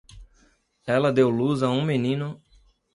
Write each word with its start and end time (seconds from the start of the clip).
Ela 0.87 1.13
deu 1.13 1.27
à 1.27 1.31
luz 1.31 1.61
um 1.61 1.83
menino 1.83 2.41